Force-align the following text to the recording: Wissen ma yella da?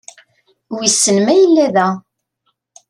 Wissen 0.75 1.17
ma 1.21 1.33
yella 1.39 1.67
da? 1.75 1.87